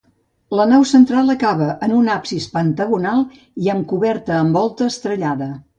[0.59, 3.25] La nau central acaba en un absis pentagonal
[3.67, 5.55] i amb coberta en volta estrellada.